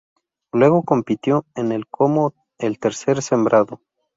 Luego 0.51 0.81
compitió 0.83 1.45
en 1.53 1.71
el 1.71 1.85
como 1.87 2.33
el 2.57 2.79
tercer 2.79 3.21
sembrado. 3.21 3.81